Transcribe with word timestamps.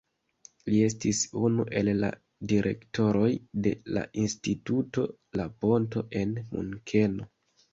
Li 0.73 0.77
estis 0.85 1.19
unu 1.49 1.65
el 1.81 1.91
la 1.99 2.09
direktoroj 2.53 3.29
de 3.67 3.75
la 3.99 4.05
Instituto 4.25 5.07
La 5.41 5.49
Ponto 5.63 6.05
en 6.23 6.35
Munkeno. 6.57 7.31